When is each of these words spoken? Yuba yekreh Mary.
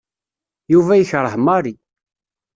Yuba 0.73 0.93
yekreh 0.97 1.35
Mary. 1.45 1.73